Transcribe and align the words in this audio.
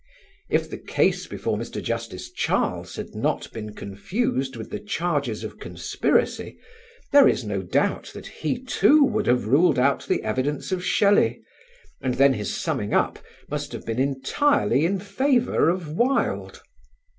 If 0.49 0.67
the 0.67 0.79
case 0.79 1.27
before 1.27 1.59
Mr. 1.59 1.79
Justice 1.79 2.31
Charles 2.31 2.95
had 2.95 3.13
not 3.13 3.53
been 3.53 3.75
confused 3.75 4.55
with 4.55 4.71
the 4.71 4.79
charges 4.79 5.43
of 5.43 5.59
conspiracy, 5.59 6.57
there 7.11 7.27
is 7.27 7.43
no 7.43 7.61
doubt 7.61 8.09
that 8.15 8.25
he 8.25 8.63
too 8.63 9.03
would 9.03 9.27
have 9.27 9.45
ruled 9.45 9.77
out 9.77 10.07
the 10.07 10.23
evidence 10.23 10.71
of 10.71 10.83
Shelley, 10.83 11.43
and 12.01 12.15
then 12.15 12.33
his 12.33 12.51
summing 12.51 12.95
up 12.95 13.19
must 13.47 13.73
have 13.73 13.85
been 13.85 13.99
entirely 13.99 14.85
in 14.87 14.99
favour 14.99 15.69
of 15.69 15.87
Wilde. 15.89 16.63